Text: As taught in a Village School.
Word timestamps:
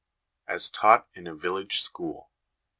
As 0.47 0.71
taught 0.71 1.07
in 1.13 1.27
a 1.27 1.35
Village 1.35 1.79
School. 1.81 2.31